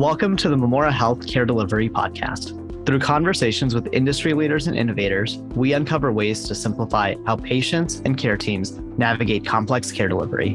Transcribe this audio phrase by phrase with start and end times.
[0.00, 2.56] Welcome to the Memora Health Care Delivery Podcast.
[2.86, 8.16] Through conversations with industry leaders and innovators, we uncover ways to simplify how patients and
[8.16, 10.52] care teams navigate complex care delivery.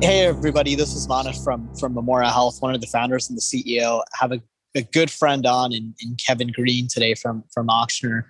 [0.00, 3.42] Hey, everybody, this is Manav from, from Memora Health, one of the founders and the
[3.42, 4.00] CEO.
[4.00, 4.40] I have a,
[4.74, 8.24] a good friend on in, in Kevin Green today from, from Ochsner.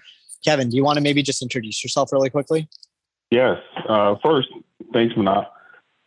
[0.44, 2.68] Kevin, do you want to maybe just introduce yourself really quickly?
[3.30, 3.58] Yes.
[3.88, 4.48] Uh, first,
[4.92, 5.46] thanks, Manav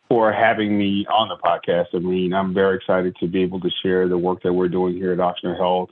[0.08, 1.88] for having me on the podcast.
[1.94, 4.94] I mean, I'm very excited to be able to share the work that we're doing
[4.94, 5.90] here at Ochsner Health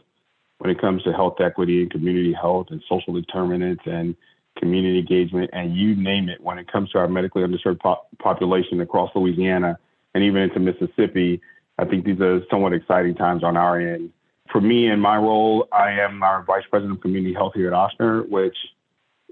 [0.58, 4.16] when it comes to health equity and community health and social determinants and
[4.58, 8.80] community engagement and you name it when it comes to our medically underserved po- population
[8.80, 9.78] across Louisiana
[10.14, 11.42] and even into Mississippi.
[11.78, 14.12] I think these are somewhat exciting times on our end.
[14.50, 17.74] For me in my role, I am our Vice President of Community Health here at
[17.74, 18.56] Ochsner, which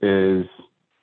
[0.03, 0.45] is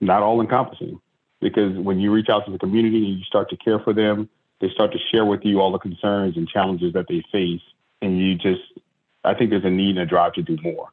[0.01, 1.01] not all encompassing
[1.41, 4.29] because when you reach out to the community and you start to care for them,
[4.61, 7.61] they start to share with you all the concerns and challenges that they face.
[8.01, 8.61] And you just,
[9.23, 10.89] I think there's a need and a drive to do more.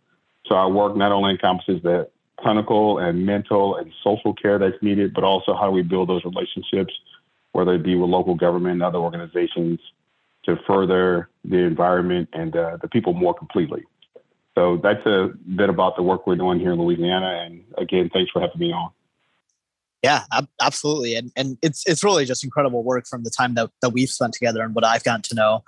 [0.46, 2.08] So our work not only encompasses the
[2.40, 6.94] clinical and mental and social care that's needed, but also how we build those relationships,
[7.52, 9.80] whether it be with local government and other organizations,
[10.44, 13.82] to further the environment and uh, the people more completely.
[14.54, 17.44] So that's a bit about the work we're doing here in Louisiana.
[17.44, 18.90] And again, thanks for having me on.
[20.02, 21.14] Yeah, ab- absolutely.
[21.16, 24.32] And and it's it's really just incredible work from the time that, that we've spent
[24.32, 25.62] together and what I've gotten to know.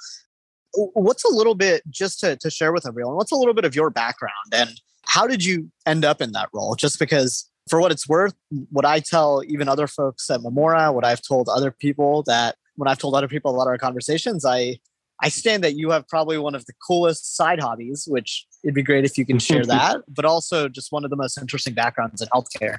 [0.73, 3.75] What's a little bit just to, to share with everyone, what's a little bit of
[3.75, 6.77] your background and how did you end up in that role?
[6.77, 8.35] Just because for what it's worth,
[8.71, 12.87] what I tell even other folks at Memora, what I've told other people that when
[12.87, 14.79] I've told other people a lot of our conversations, I
[15.23, 18.83] I stand that you have probably one of the coolest side hobbies, which it'd be
[18.83, 22.23] great if you can share that, but also just one of the most interesting backgrounds
[22.23, 22.79] in healthcare.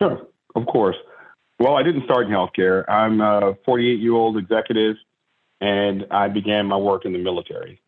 [0.00, 0.26] Sure.
[0.54, 0.96] Of course.
[1.58, 2.88] Well, I didn't start in healthcare.
[2.88, 4.96] I'm a 48 year old executive,
[5.60, 7.80] and I began my work in the military.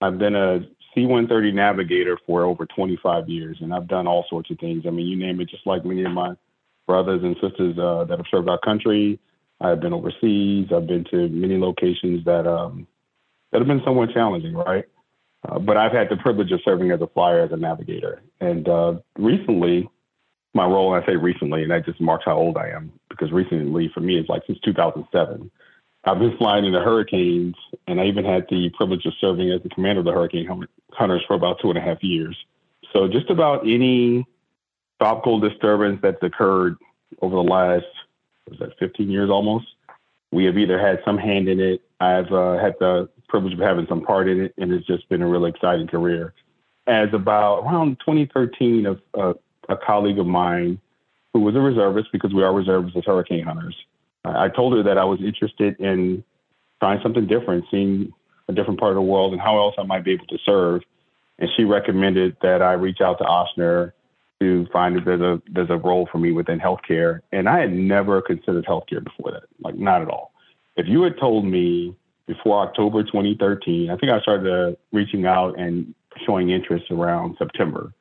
[0.00, 0.60] I've been a
[0.94, 4.84] C 130 navigator for over 25 years, and I've done all sorts of things.
[4.86, 6.34] I mean, you name it, just like many of my
[6.86, 9.18] brothers and sisters uh, that have served our country.
[9.60, 10.68] I've been overseas.
[10.74, 12.86] I've been to many locations that um,
[13.52, 14.84] that have been somewhat challenging, right?
[15.48, 18.22] Uh, but I've had the privilege of serving as a flyer, as a navigator.
[18.40, 19.88] And uh, recently,
[20.54, 23.30] my role, and I say recently, and that just marks how old I am, because
[23.30, 25.50] recently for me is like since 2007.
[26.04, 27.54] I've been flying in the hurricanes,
[27.86, 30.48] and I even had the privilege of serving as the commander of the Hurricane
[30.92, 32.36] Hunters for about two and a half years.
[32.92, 34.26] So just about any
[34.98, 36.76] tropical disturbance that's occurred
[37.20, 37.84] over the last,
[38.48, 39.66] was that 15 years almost,
[40.32, 41.82] we have either had some hand in it.
[42.00, 45.22] I've uh, had the privilege of having some part in it, and it's just been
[45.22, 46.34] a really exciting career.
[46.86, 49.34] As about around 2013 of uh,
[49.70, 50.80] a colleague of mine
[51.32, 53.76] who was a reservist because we are reservists as hurricane hunters.
[54.24, 56.22] I told her that I was interested in
[56.80, 58.12] trying something different, seeing
[58.48, 60.82] a different part of the world and how else I might be able to serve.
[61.38, 63.92] And she recommended that I reach out to Ochsner
[64.40, 67.20] to find if there's a there's a role for me within healthcare.
[67.32, 70.32] And I had never considered healthcare before that, like not at all.
[70.76, 71.94] If you had told me
[72.26, 75.94] before October 2013, I think I started uh, reaching out and
[76.26, 77.92] showing interest around September.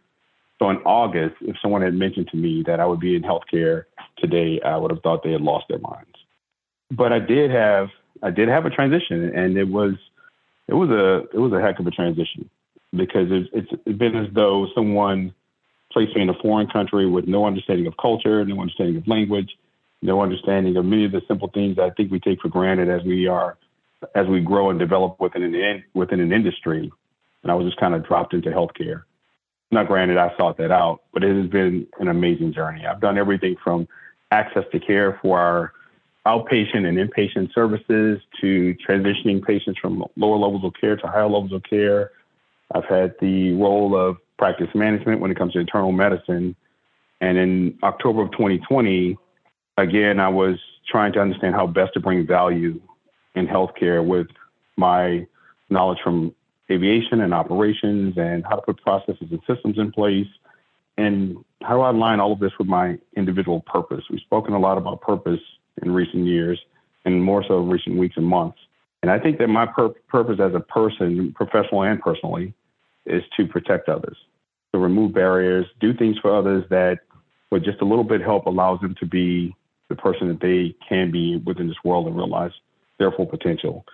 [0.59, 3.85] So in August, if someone had mentioned to me that I would be in healthcare
[4.17, 6.15] today, I would have thought they had lost their minds.
[6.91, 7.87] But I did have
[8.21, 9.93] I did have a transition, and it was
[10.67, 12.49] it was a it was a heck of a transition
[12.95, 15.33] because it's it's been as though someone
[15.91, 19.57] placed me in a foreign country with no understanding of culture, no understanding of language,
[20.01, 22.89] no understanding of many of the simple things that I think we take for granted
[22.89, 23.57] as we are
[24.15, 26.91] as we grow and develop within an within an industry.
[27.43, 29.03] And I was just kind of dropped into healthcare.
[29.71, 32.85] Now, granted, I sought that out, but it has been an amazing journey.
[32.85, 33.87] I've done everything from
[34.31, 35.73] access to care for our
[36.25, 41.51] outpatient and inpatient services to transitioning patients from lower levels of care to higher levels
[41.53, 42.11] of care.
[42.73, 46.55] I've had the role of practice management when it comes to internal medicine.
[47.21, 49.17] And in October of 2020,
[49.77, 50.57] again, I was
[50.87, 52.79] trying to understand how best to bring value
[53.35, 54.27] in healthcare with
[54.77, 55.27] my
[55.69, 56.33] knowledge from
[56.71, 60.27] aviation and operations and how to put processes and systems in place
[60.97, 64.03] and how do I align all of this with my individual purpose.
[64.09, 65.39] We've spoken a lot about purpose
[65.81, 66.59] in recent years
[67.05, 68.57] and more so recent weeks and months.
[69.01, 72.53] And I think that my pur- purpose as a person, professional and personally,
[73.05, 74.17] is to protect others,
[74.73, 76.99] to remove barriers, do things for others that
[77.49, 79.55] with just a little bit help allows them to be
[79.87, 82.51] the person that they can be within this world and realize
[82.99, 83.85] their full potential.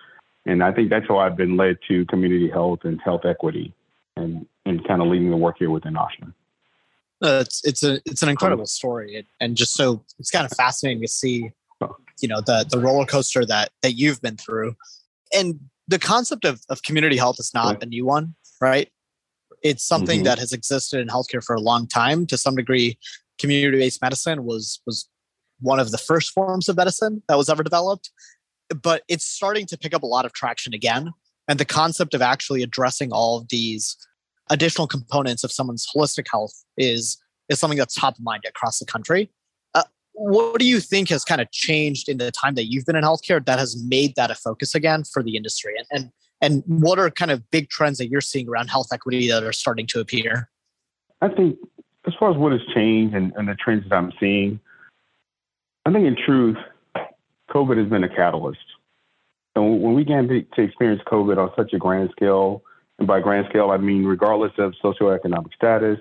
[0.46, 3.74] And I think that's how I've been led to community health and health equity
[4.16, 6.32] and, and kind of leading the work here within Ochsner.
[7.22, 11.00] Uh, it's it's a it's an incredible story, and just so it's kind of fascinating
[11.00, 11.50] to see
[12.20, 14.76] you know the the roller coaster that that you've been through.
[15.34, 15.58] And
[15.88, 18.88] the concept of, of community health is not a new one right?
[19.62, 20.24] It's something mm-hmm.
[20.24, 22.26] that has existed in healthcare for a long time.
[22.26, 22.98] To some degree
[23.38, 25.08] community-based medicine was was
[25.60, 28.10] one of the first forms of medicine that was ever developed
[28.82, 31.12] but it's starting to pick up a lot of traction again
[31.48, 33.96] and the concept of actually addressing all of these
[34.50, 37.18] additional components of someone's holistic health is
[37.48, 39.30] is something that's top of mind across the country.
[39.74, 39.84] Uh,
[40.14, 43.04] what do you think has kind of changed in the time that you've been in
[43.04, 45.74] healthcare that has made that a focus again for the industry?
[45.78, 49.28] And and, and what are kind of big trends that you're seeing around health equity
[49.28, 50.48] that are starting to appear?
[51.22, 51.56] I think
[52.06, 54.60] as far as what has changed and, and the trends that i'm seeing
[55.84, 56.56] i think in truth
[57.50, 58.58] covid has been a catalyst
[59.54, 62.62] and when we began to experience covid on such a grand scale
[62.98, 65.98] and by grand scale i mean regardless of socioeconomic status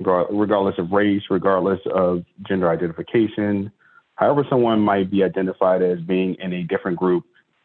[0.00, 3.70] regardless of race, regardless of gender identification,
[4.14, 7.24] however someone might be identified as being in a different group,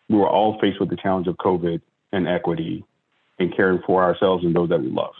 [0.09, 1.81] we were all faced with the challenge of COVID
[2.11, 2.85] and equity
[3.39, 5.13] and caring for ourselves and those that we love.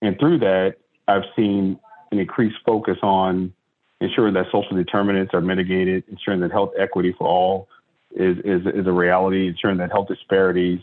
[0.00, 1.78] And through that, I've seen
[2.10, 3.52] an increased focus on
[4.02, 7.68] ensuring that social determinants are mitigated, ensuring that health equity for all
[8.14, 10.80] is, is, is a reality, ensuring that health disparities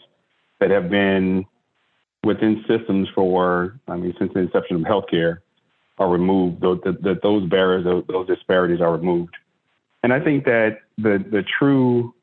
[0.60, 1.46] that have been
[2.24, 5.40] within systems for, I mean, since the inception of healthcare
[5.98, 9.36] are removed, that those barriers, those disparities are removed.
[10.02, 12.14] And I think that the, the true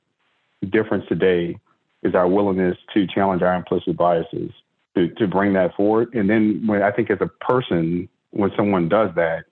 [0.70, 1.58] difference today
[2.02, 4.50] is our willingness to challenge our implicit biases,
[4.94, 6.14] to, to bring that forward.
[6.14, 9.44] And then when I think as a person, when someone does that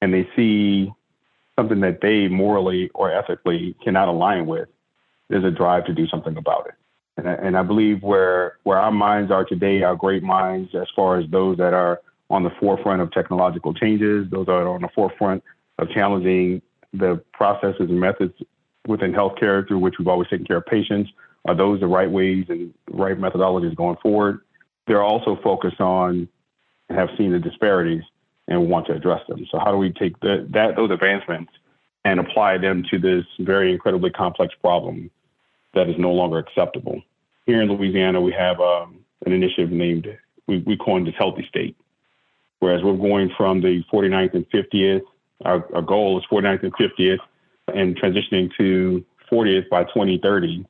[0.00, 0.92] and they see
[1.56, 4.68] something that they morally or ethically cannot align with,
[5.28, 6.74] there's a drive to do something about it.
[7.16, 10.88] And I, and I believe where where our minds are today, our great minds, as
[10.96, 12.00] far as those that are
[12.30, 14.26] on the forefront of technological changes.
[14.30, 15.42] Those that are on the forefront
[15.78, 16.62] of challenging
[16.92, 18.34] the processes and methods
[18.86, 21.10] within healthcare through which we've always taken care of patients.
[21.46, 24.40] Are those the right ways and right methodologies going forward?
[24.86, 26.28] They're also focused on
[26.88, 28.02] and have seen the disparities
[28.48, 29.46] and want to address them.
[29.50, 31.52] So how do we take the, that those advancements
[32.04, 35.10] and apply them to this very incredibly complex problem
[35.74, 37.02] that is no longer acceptable?
[37.46, 40.06] Here in Louisiana, we have um, an initiative named
[40.46, 41.76] we, we coined this Healthy State,
[42.60, 45.02] whereas we're going from the 49th and 50th.
[45.44, 47.18] Our, our goal is 49th and 50th
[47.68, 50.66] and transitioning to 40th by 2030.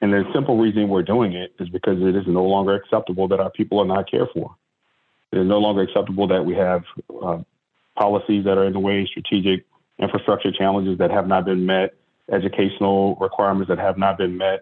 [0.00, 3.40] And the simple reason we're doing it is because it is no longer acceptable that
[3.40, 4.54] our people are not cared for.
[5.34, 6.84] It is no longer acceptable that we have
[7.20, 7.38] uh,
[7.96, 9.64] policies that are in the way, strategic
[9.98, 11.94] infrastructure challenges that have not been met,
[12.30, 14.60] educational requirements that have not been met,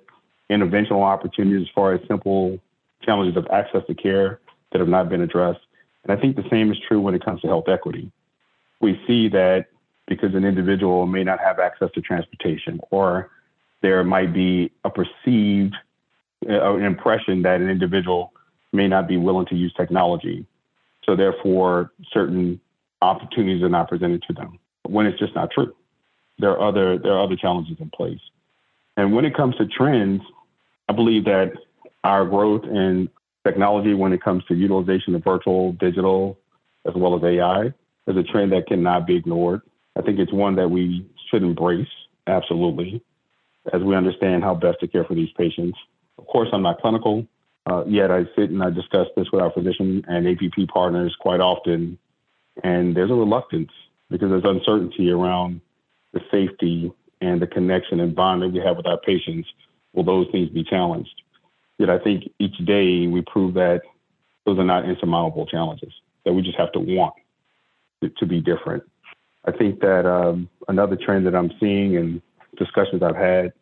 [0.51, 2.59] interventional opportunities as far as simple
[3.03, 4.41] challenges of access to care
[4.71, 5.61] that have not been addressed.
[6.05, 8.11] And I think the same is true when it comes to health equity.
[8.81, 9.67] We see that
[10.09, 13.31] because an individual may not have access to transportation, or
[13.83, 15.77] there might be a perceived
[16.49, 18.33] uh, impression that an individual
[18.73, 20.47] may not be willing to use technology.
[21.05, 22.61] So therefore, certain
[23.01, 25.75] opportunities are not presented to them when it's just not true.
[26.39, 28.21] There are other there are other challenges in place.
[28.97, 30.23] And when it comes to trends,
[30.89, 31.53] I believe that
[32.05, 33.09] our growth in
[33.45, 36.39] technology when it comes to utilization of virtual, digital,
[36.87, 37.67] as well as AI
[38.07, 39.63] is a trend that cannot be ignored.
[39.97, 41.89] I think it's one that we should embrace,
[42.27, 43.03] absolutely,
[43.73, 45.79] as we understand how best to care for these patients.
[46.19, 47.27] Of course, I'm not clinical,
[47.67, 51.41] uh, yet I sit and I discuss this with our physician and APP partners quite
[51.41, 51.99] often,
[52.63, 53.71] and there's a reluctance
[54.11, 55.61] because there's uncertainty around
[56.13, 59.49] the safety and the connection and bond that we have with our patients.
[59.93, 61.23] Will those things be challenged?
[61.79, 63.83] Yet I think each day we prove that
[64.45, 65.93] those are not insurmountable challenges,
[66.25, 67.15] that we just have to want
[68.03, 68.83] to, to be different.
[69.45, 72.23] I think that um, another trend that I'm seeing and
[72.57, 73.53] discussions I've had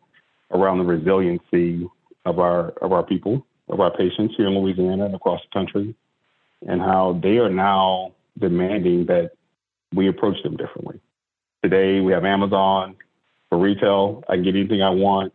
[0.51, 1.89] around the resiliency
[2.25, 5.95] of our of our people, of our patients here in Louisiana and across the country,
[6.67, 9.31] and how they are now demanding that
[9.93, 10.99] we approach them differently.
[11.63, 12.95] Today we have Amazon
[13.49, 14.23] for retail.
[14.29, 15.33] I can get anything I want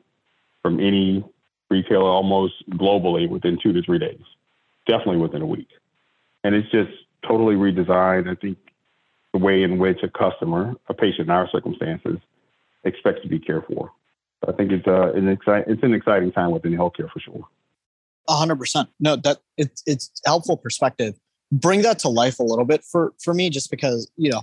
[0.63, 1.25] from any
[1.71, 4.21] retailer almost globally within two to three days,
[4.87, 5.69] definitely within a week.
[6.45, 6.91] And it's just
[7.27, 8.29] totally redesigned.
[8.29, 8.59] I think
[9.33, 12.19] the way in which a customer, a patient in our circumstances,
[12.85, 13.93] expects to be cared for.
[14.47, 17.49] I think it's uh, an exciting it's an exciting time within healthcare for sure.
[18.29, 18.89] Hundred percent.
[18.99, 21.15] No, that it's it's helpful perspective.
[21.53, 24.43] Bring that to life a little bit for for me, just because you know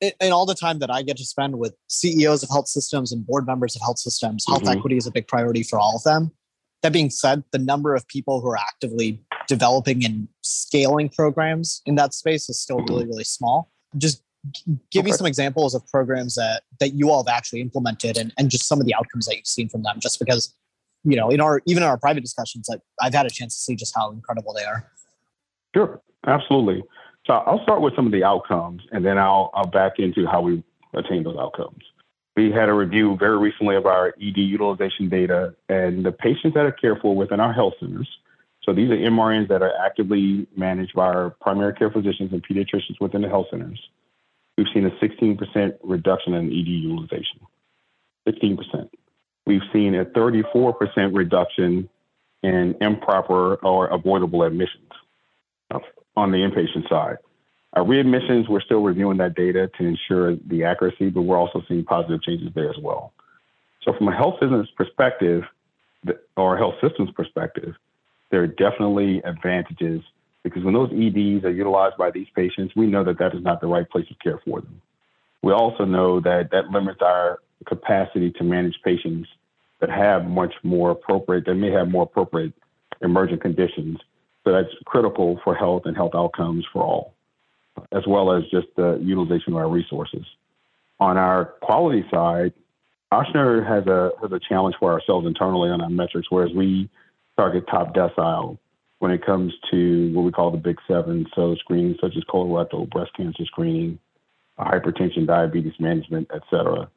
[0.00, 3.26] and all the time that I get to spend with CEOs of health systems and
[3.26, 4.78] board members of health systems, health mm-hmm.
[4.78, 6.32] equity is a big priority for all of them.
[6.82, 11.94] That being said, the number of people who are actively developing and scaling programs in
[11.94, 13.70] that space is still really, really small.
[13.96, 14.22] Just
[14.90, 15.10] give okay.
[15.10, 18.68] me some examples of programs that that you all have actually implemented and, and just
[18.68, 20.54] some of the outcomes that you've seen from them just because
[21.06, 23.60] you know in our even in our private discussions that i've had a chance to
[23.60, 24.90] see just how incredible they are
[25.74, 26.82] sure absolutely
[27.26, 30.40] so i'll start with some of the outcomes and then i'll i'll back into how
[30.40, 30.62] we
[30.94, 31.82] attain those outcomes
[32.36, 36.66] we had a review very recently of our ed utilization data and the patients that
[36.66, 38.08] are cared for within our health centers
[38.66, 43.00] so these are MRNs that are actively managed by our primary care physicians and pediatricians
[43.00, 43.80] within the health centers.
[44.58, 47.40] We've seen a 16% reduction in ED utilization.
[48.28, 48.88] 16%.
[49.46, 51.88] We've seen a 34% reduction
[52.42, 54.90] in improper or avoidable admissions
[55.70, 55.78] uh,
[56.16, 57.16] on the inpatient side.
[57.74, 61.84] Our readmissions, we're still reviewing that data to ensure the accuracy, but we're also seeing
[61.84, 63.12] positive changes there as well.
[63.82, 65.44] So, from a health business perspective,
[66.36, 67.74] or health systems perspective,
[68.30, 70.02] there are definitely advantages
[70.42, 73.60] because when those EDs are utilized by these patients, we know that that is not
[73.60, 74.80] the right place of care for them.
[75.42, 79.28] We also know that that limits our capacity to manage patients
[79.80, 82.52] that have much more appropriate, that may have more appropriate
[83.02, 83.98] emergent conditions.
[84.44, 87.14] So that's critical for health and health outcomes for all,
[87.92, 90.24] as well as just the utilization of our resources.
[90.98, 92.52] On our quality side,
[93.12, 96.88] Ochsner has a has a challenge for ourselves internally on our metrics, whereas we
[97.36, 98.58] target top decile
[98.98, 101.26] when it comes to what we call the big seven.
[101.34, 103.98] So screening such as colorectal, breast cancer screening,
[104.58, 106.88] hypertension, diabetes management, et cetera.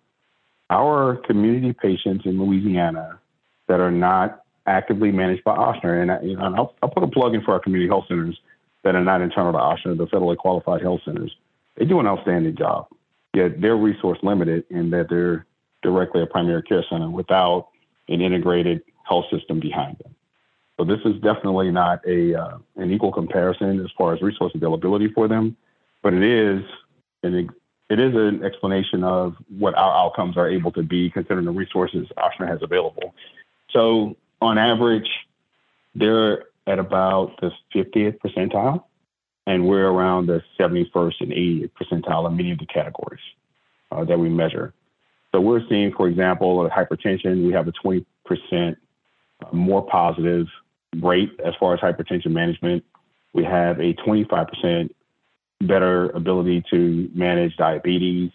[0.69, 3.19] Our community patients in Louisiana
[3.67, 7.33] that are not actively managed by Ochsner, and, I, know, I'll, I'll, put a plug
[7.33, 8.39] in for our community health centers
[8.83, 11.35] that are not internal to Ochsner, the federally qualified health centers.
[11.77, 12.87] They do an outstanding job.
[13.33, 15.45] Yet they're resource limited in that they're
[15.81, 17.69] directly a primary care center without
[18.07, 20.15] an integrated health system behind them.
[20.77, 25.09] So this is definitely not a uh, an equal comparison as far as resource availability
[25.09, 25.57] for them,
[26.01, 26.63] but it is
[27.23, 27.49] an
[27.89, 32.07] it is an explanation of what our outcomes are able to be considering the resources
[32.17, 33.15] Ochsner has available.
[33.71, 35.09] So on average,
[35.95, 38.83] they're at about the 50th percentile,
[39.47, 43.23] and we're around the 71st and 80th percentile in many of the categories
[43.91, 44.73] uh, that we measure.
[45.31, 48.75] So we're seeing, for example, hypertension, we have a 20%
[49.51, 50.47] more positive
[51.01, 52.83] rate as far as hypertension management.
[53.33, 54.89] We have a 25%
[55.61, 58.31] better ability to manage diabetes.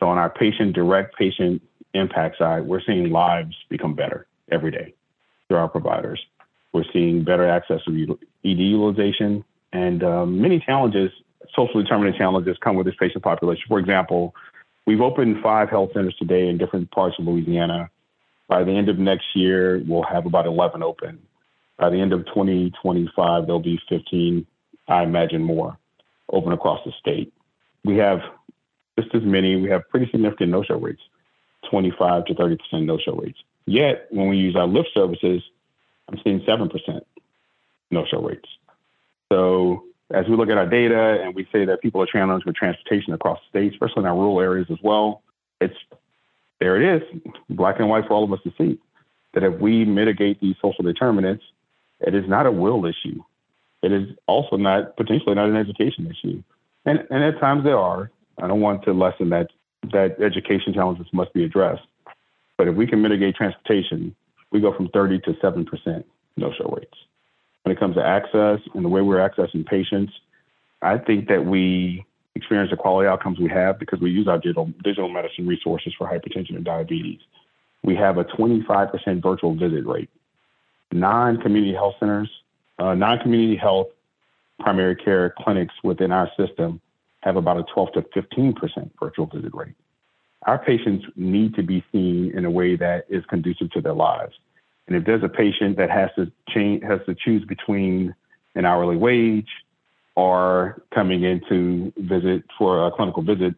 [0.00, 1.62] So on our patient direct patient
[1.94, 4.94] impact side, we're seeing lives become better every day
[5.48, 6.20] through our providers.
[6.72, 11.10] We're seeing better access to ED utilization and um, many challenges,
[11.54, 13.64] social determinant challenges come with this patient population.
[13.68, 14.34] For example,
[14.86, 17.90] we've opened five health centers today in different parts of Louisiana.
[18.48, 21.18] By the end of next year, we'll have about 11 open.
[21.78, 24.46] By the end of 2025, there'll be 15,
[24.88, 25.78] I imagine more,
[26.30, 27.32] open across the state.
[27.84, 28.20] We have
[28.98, 31.02] just as many, we have pretty significant no show rates,
[31.70, 33.38] 25 to 30% no show rates.
[33.66, 35.42] Yet, when we use our Lyft services,
[36.08, 37.00] I'm seeing 7%
[37.90, 38.48] no show rates.
[39.30, 42.56] So, as we look at our data and we say that people are challenged with
[42.56, 45.22] transportation across the state, especially in our rural areas as well,
[45.60, 45.76] it's
[46.60, 47.20] there it is,
[47.50, 48.78] black and white for all of us to see.
[49.34, 51.44] That if we mitigate these social determinants,
[52.00, 53.22] it is not a will issue.
[53.82, 56.42] It is also not potentially not an education issue.
[56.84, 58.10] And and at times there are.
[58.40, 59.48] I don't want to lessen that
[59.92, 61.82] that education challenges must be addressed.
[62.56, 64.14] But if we can mitigate transportation,
[64.50, 66.04] we go from 30 to 7%
[66.36, 66.96] no-show rates.
[67.62, 70.12] When it comes to access and the way we're accessing patients,
[70.82, 72.04] I think that we
[72.34, 76.08] experience the quality outcomes we have because we use our digital, digital medicine resources for
[76.08, 77.20] hypertension and diabetes.
[77.82, 80.10] We have a 25% virtual visit rate
[80.90, 82.30] non-community health centers,
[82.78, 83.88] uh, non-community health
[84.60, 86.80] primary care clinics within our system
[87.22, 89.74] have about a 12 to 15 percent virtual visit rate.
[90.46, 94.34] Our patients need to be seen in a way that is conducive to their lives.
[94.86, 98.14] And if there's a patient that has to change, has to choose between
[98.54, 99.48] an hourly wage
[100.14, 103.54] or coming in to visit for a clinical visit,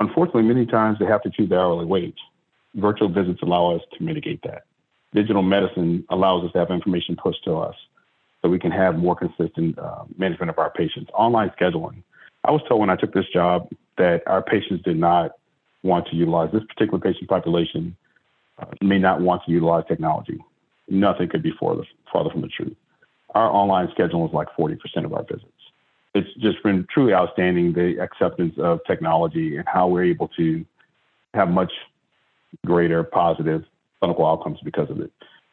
[0.00, 2.18] unfortunately, many times they have to choose the hourly wage.
[2.74, 4.64] Virtual visits allow us to mitigate that
[5.14, 7.76] digital medicine allows us to have information pushed to us
[8.44, 11.10] so we can have more consistent uh, management of our patients.
[11.14, 12.02] Online scheduling.
[12.44, 15.30] I was told when I took this job that our patients did not
[15.82, 17.96] want to utilize this particular patient population,
[18.58, 20.38] uh, may not want to utilize technology.
[20.90, 22.76] Nothing could be farther, farther from the truth.
[23.34, 25.48] Our online scheduling is like 40% of our visits.
[26.14, 30.66] It's just been truly outstanding the acceptance of technology and how we're able to
[31.32, 31.72] have much
[32.66, 33.64] greater positive
[34.00, 35.10] clinical outcomes because of it.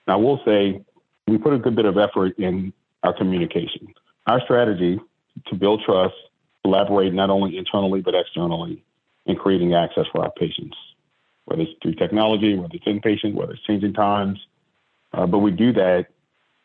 [0.08, 0.84] Now, I will say
[1.28, 3.94] we put a good bit of effort in our communication.
[4.28, 5.00] Our strategy
[5.48, 6.16] to build trust
[6.64, 8.84] collaborate not only internally but externally
[9.26, 10.78] in creating access for our patients,
[11.46, 14.40] whether it's through technology, whether it's inpatient, whether it's changing times.
[15.14, 16.08] Uh, but we do that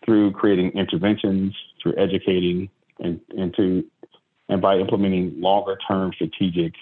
[0.05, 2.69] through creating interventions, through educating,
[3.01, 3.85] and, and to
[4.49, 6.73] and by implementing longer term strategic,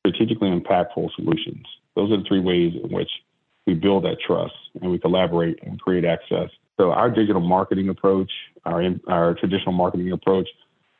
[0.00, 1.64] strategically impactful solutions.
[1.94, 3.08] Those are the three ways in which
[3.66, 6.50] we build that trust and we collaborate and create access.
[6.76, 8.30] So our digital marketing approach,
[8.66, 10.48] our our traditional marketing approach,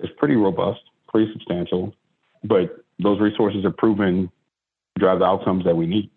[0.00, 1.94] is pretty robust, pretty substantial,
[2.44, 4.30] but those resources are proven
[4.94, 6.10] to drive the outcomes that we need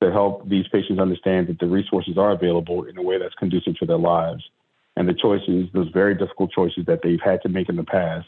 [0.00, 3.76] to help these patients understand that the resources are available in a way that's conducive
[3.78, 4.44] to their lives.
[4.96, 8.26] And the choices, those very difficult choices that they've had to make in the past,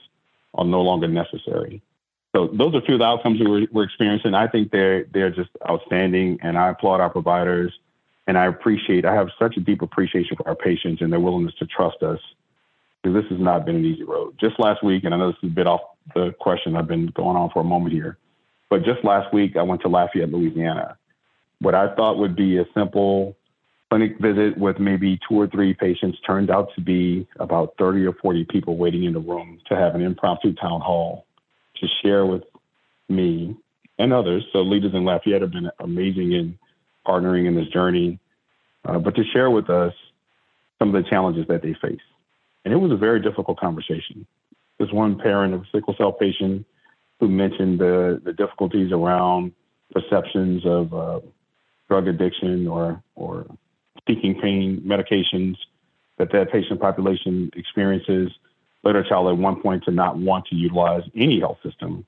[0.54, 1.80] are no longer necessary.
[2.34, 4.34] So those are a few of the outcomes we're, we're experiencing.
[4.34, 7.72] I think they're they're just outstanding, and I applaud our providers.
[8.26, 11.54] And I appreciate, I have such a deep appreciation for our patients and their willingness
[11.58, 12.20] to trust us
[13.02, 14.36] because this has not been an easy road.
[14.40, 15.80] Just last week, and I know this is a bit off
[16.14, 18.18] the question, I've been going on for a moment here,
[18.68, 20.96] but just last week, I went to Lafayette, Louisiana.
[21.60, 23.36] What I thought would be a simple
[23.90, 28.12] clinic visit with maybe two or three patients turned out to be about 30 or
[28.12, 31.26] 40 people waiting in the room to have an impromptu town hall
[31.76, 32.42] to share with
[33.08, 33.56] me
[33.98, 34.44] and others.
[34.52, 36.58] So leaders in Lafayette have been amazing in
[37.06, 38.20] partnering in this journey,
[38.84, 39.92] uh, but to share with us
[40.78, 42.00] some of the challenges that they face.
[42.64, 44.26] And it was a very difficult conversation.
[44.78, 46.66] There's one parent of a sickle cell patient
[47.18, 49.52] who mentioned the, the difficulties around
[49.92, 51.20] perceptions of uh,
[51.88, 53.46] drug addiction or, or
[54.08, 55.56] seeking pain medications
[56.18, 58.30] that that patient population experiences
[58.82, 62.04] led her child at one point to not want to utilize any health system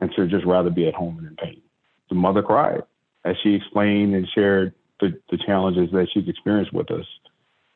[0.00, 1.60] and to just rather be at home and in pain.
[2.08, 2.82] The mother cried
[3.24, 7.06] as she explained and shared the, the challenges that she's experienced with us.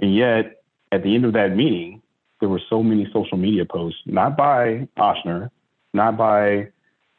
[0.01, 0.63] And yet,
[0.93, 2.03] at the end of that meeting,
[2.41, 5.51] there were so many social media posts, not by Ochsner,
[5.93, 6.69] not by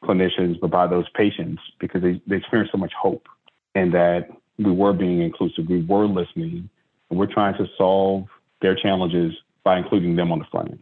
[0.04, 3.28] clinicians, but by those patients, because they, they experienced so much hope
[3.74, 6.70] and that we were being inclusive, we were listening,
[7.10, 8.26] and we're trying to solve
[8.62, 10.80] their challenges by including them on the front end.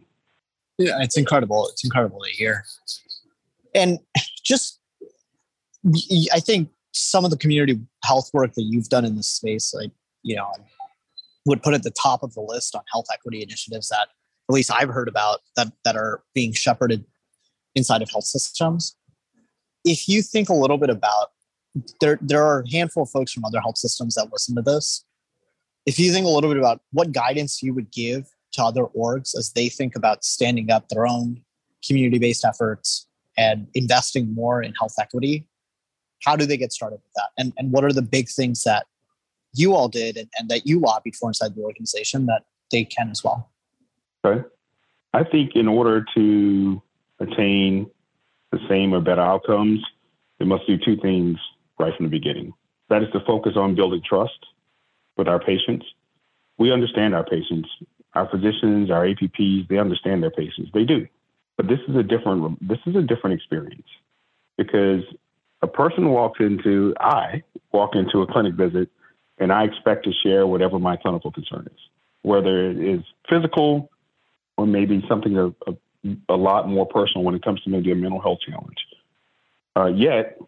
[0.78, 1.68] Yeah, it's incredible.
[1.68, 2.64] It's incredible to hear.
[3.74, 3.98] And
[4.44, 4.80] just,
[6.32, 9.90] I think some of the community health work that you've done in this space, like,
[10.22, 10.50] you know,
[11.46, 14.08] would put at the top of the list on health equity initiatives that
[14.48, 17.04] at least I've heard about that, that are being shepherded
[17.74, 18.96] inside of health systems.
[19.84, 21.28] If you think a little bit about
[22.00, 25.04] there, there are a handful of folks from other health systems that listen to this.
[25.86, 29.36] If you think a little bit about what guidance you would give to other orgs
[29.36, 31.42] as they think about standing up their own
[31.86, 35.46] community based efforts and investing more in health equity,
[36.22, 37.30] how do they get started with that?
[37.36, 38.86] And, and what are the big things that
[39.52, 43.10] you all did and, and that you lobbied for inside the organization that they can
[43.10, 43.50] as well?
[44.24, 44.44] Okay.
[45.12, 46.82] I think in order to
[47.20, 47.90] attain
[48.50, 49.80] the same or better outcomes,
[50.38, 51.38] they must do two things
[51.78, 52.52] right from the beginning.
[52.88, 54.38] That is to focus on building trust
[55.16, 55.86] with our patients.
[56.58, 57.68] We understand our patients.
[58.14, 60.70] Our physicians, our APPs, they understand their patients.
[60.72, 61.06] They do.
[61.56, 63.86] But this is a different this is a different experience
[64.58, 65.02] because
[65.62, 68.88] a person walks into I walk into a clinic visit
[69.38, 71.80] and I expect to share whatever my clinical concern is,
[72.22, 73.88] whether it is physical
[74.56, 75.76] or maybe something a, a,
[76.28, 78.76] a lot more personal when it comes to maybe a mental health challenge.
[79.76, 80.38] Uh, yet,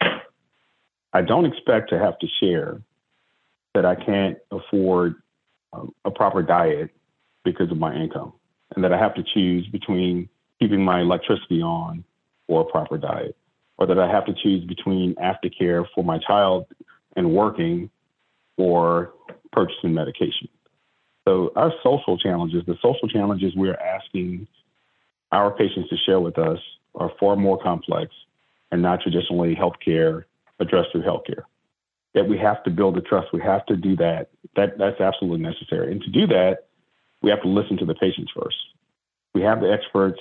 [1.13, 2.81] I don't expect to have to share
[3.75, 5.17] that I can't afford
[5.73, 6.91] um, a proper diet
[7.45, 8.33] because of my income
[8.75, 10.29] and that I have to choose between
[10.61, 12.05] keeping my electricity on
[12.49, 13.37] or a proper diet,
[13.77, 16.67] or that I have to choose between aftercare for my child
[17.17, 17.91] and working
[18.57, 19.13] or
[19.53, 20.49] purchasing medication.
[21.27, 24.47] So, our social challenges, the social challenges we're asking
[25.33, 26.59] our patients to share with us,
[26.95, 28.13] are far more complex
[28.71, 30.25] and not traditionally healthcare
[30.61, 31.43] addressed through healthcare.
[32.15, 33.33] That we have to build the trust.
[33.33, 34.31] We have to do that.
[34.55, 35.93] That that's absolutely necessary.
[35.93, 36.67] And to do that,
[37.23, 38.57] we have to listen to the patients first.
[39.35, 40.21] We have the experts.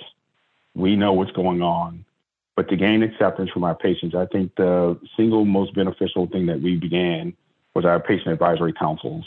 [0.74, 2.04] We know what's going on.
[2.56, 6.62] But to gain acceptance from our patients, I think the single most beneficial thing that
[6.62, 7.34] we began
[7.76, 9.26] was our patient advisory councils,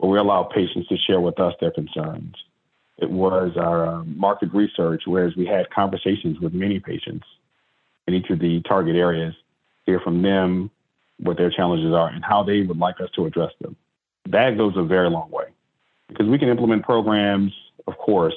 [0.00, 2.34] where we allow patients to share with us their concerns.
[2.98, 7.26] It was our um, market research, whereas we had conversations with many patients
[8.06, 9.34] in each of the target areas
[9.84, 10.70] hear from them
[11.18, 13.76] what their challenges are and how they would like us to address them.
[14.26, 15.46] That goes a very long way
[16.08, 17.52] because we can implement programs,
[17.86, 18.34] of course,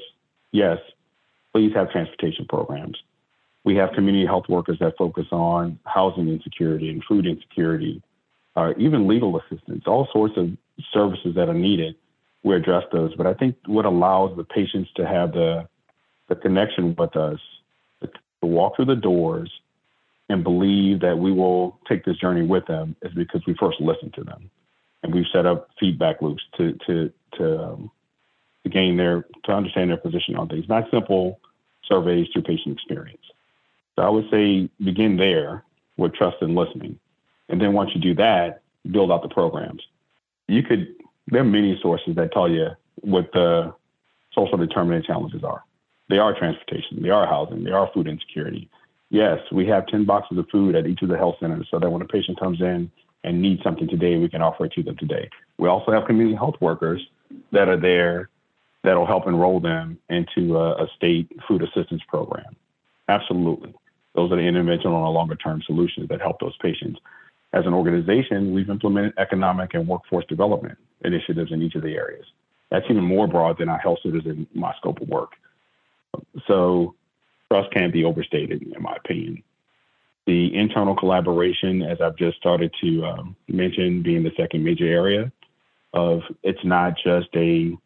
[0.52, 0.80] yes,
[1.54, 2.98] please have transportation programs.
[3.64, 8.02] We have community health workers that focus on housing insecurity and food insecurity,
[8.58, 10.50] uh, even legal assistance, all sorts of
[10.94, 11.96] services that are needed.
[12.44, 13.16] We address those.
[13.16, 15.68] But I think what allows the patients to have the,
[16.30, 17.40] the connection with us,
[18.44, 19.50] to walk through the doors
[20.30, 24.12] and believe that we will take this journey with them is because we first listen
[24.12, 24.50] to them,
[25.02, 27.92] and we've set up feedback loops to to to um,
[28.64, 30.68] to gain their to understand their position on things.
[30.68, 31.40] Not simple
[31.86, 33.24] surveys through patient experience.
[33.96, 35.64] So I would say begin there
[35.98, 37.00] with trust and listening,
[37.50, 39.84] and then once you do that, build out the programs.
[40.48, 40.96] You could
[41.28, 42.70] there are many sources that tell you
[43.02, 43.74] what the
[44.34, 45.64] social determinant challenges are.
[46.10, 48.70] They are transportation, they are housing, they are food insecurity.
[49.10, 51.90] Yes, we have 10 boxes of food at each of the health centers so that
[51.90, 52.92] when a patient comes in
[53.24, 55.30] and needs something today, we can offer it to them today.
[55.58, 57.02] We also have community health workers
[57.52, 58.30] that are there
[58.84, 62.56] that'll help enroll them into a, a state food assistance program.
[63.08, 63.74] Absolutely.
[64.16, 67.00] Those are the interventional and longer term solutions that help those patients.
[67.54, 72.26] As an organization, we've implemented economic and workforce development initiatives in each of the areas.
[72.72, 75.34] That's even more broad than our health centers in my scope of work.
[76.48, 76.96] So
[77.52, 79.44] trust can't be overstated, in my opinion.
[80.26, 85.32] The internal collaboration, as I've just started to um, mention, being the second major area
[85.94, 87.78] of it's not just a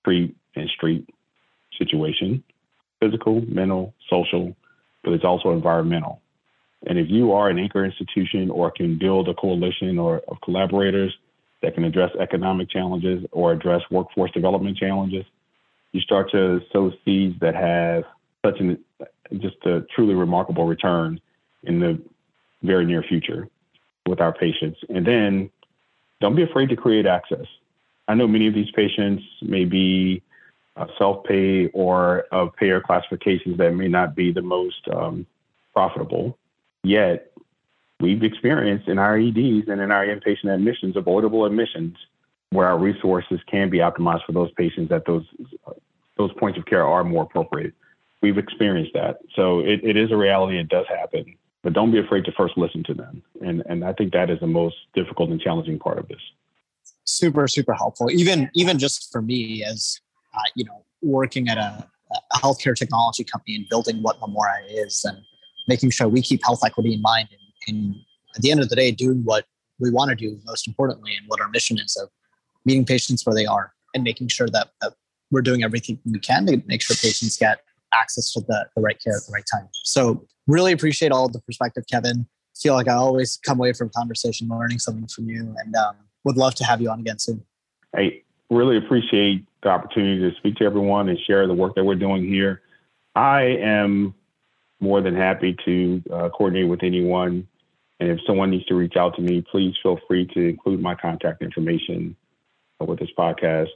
[0.00, 1.08] street and street
[1.76, 2.44] situation,
[3.00, 4.54] physical, mental, social,
[5.02, 6.20] but it's also environmental.
[6.86, 11.14] And if you are an anchor institution or can build a coalition or of collaborators
[11.62, 15.24] that can address economic challenges or address workforce development challenges,
[15.92, 18.04] you start to sow seeds that have
[18.44, 18.78] such an
[19.38, 21.20] just a truly remarkable return
[21.62, 22.00] in the
[22.62, 23.48] very near future
[24.06, 24.78] with our patients.
[24.88, 25.50] And then
[26.20, 27.46] don't be afraid to create access.
[28.08, 30.22] I know many of these patients may be
[30.76, 35.26] uh, self-pay or of payer classifications that may not be the most um,
[35.72, 36.36] profitable.
[36.82, 37.32] Yet,
[38.00, 41.96] we've experienced in our EDs and in our inpatient admissions avoidable admissions
[42.50, 45.24] where our resources can be optimized for those patients that those
[46.18, 47.72] those points of care are more appropriate.
[48.22, 49.18] We've experienced that.
[49.34, 50.58] So it, it is a reality.
[50.58, 51.36] It does happen.
[51.62, 53.22] But don't be afraid to first listen to them.
[53.40, 56.20] And, and I think that is the most difficult and challenging part of this.
[57.04, 58.10] Super, super helpful.
[58.10, 60.00] Even even just for me as
[60.34, 65.04] uh, you know working at a, a, healthcare technology company and building what Memora is
[65.04, 65.18] and
[65.70, 67.94] making sure we keep health equity in mind and, and
[68.34, 69.46] at the end of the day doing what
[69.78, 72.10] we want to do most importantly and what our mission is of
[72.64, 74.92] meeting patients where they are and making sure that, that
[75.30, 77.60] we're doing everything we can to make sure patients get
[77.94, 79.68] access to the, the right care at the right time.
[79.84, 82.26] So really appreciate all the perspective, Kevin.
[82.60, 86.36] Feel like I always come away from conversation learning something from you and um, would
[86.36, 87.42] love to have you on again soon.
[87.96, 91.94] I really appreciate the opportunity to speak to everyone and share the work that we're
[91.94, 92.62] doing here.
[93.14, 94.14] I am
[94.80, 97.46] more than happy to uh, coordinate with anyone.
[98.00, 100.94] And if someone needs to reach out to me, please feel free to include my
[100.94, 102.16] contact information
[102.80, 103.68] with this podcast.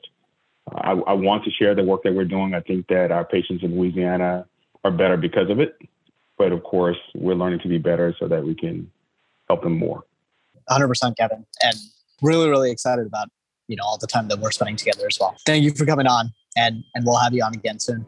[0.72, 2.54] I, I, want to share the work that we're doing.
[2.54, 4.46] I think that our patients in Louisiana
[4.82, 5.76] are better because of it.
[6.38, 8.90] But of course, we're learning to be better so that we can
[9.48, 10.04] help them more.
[10.70, 11.44] 100% Kevin.
[11.62, 11.76] And
[12.22, 13.28] really, really excited about,
[13.68, 15.36] you know, all the time that we're spending together as well.
[15.44, 18.06] Thank you for coming on and, and we'll have you on again soon.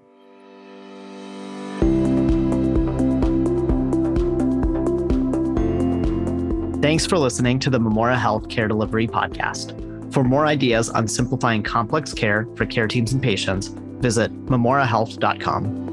[6.82, 9.72] Thanks for listening to the Memora Health Care Delivery Podcast.
[10.12, 15.85] For more ideas on simplifying complex care for care teams and patients, visit memorahealth.com.